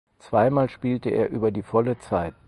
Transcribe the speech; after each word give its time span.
Zweimal 0.17 0.67
spielte 0.67 1.11
er 1.11 1.29
über 1.29 1.51
die 1.51 1.61
volle 1.61 1.99
Zeit. 1.99 2.33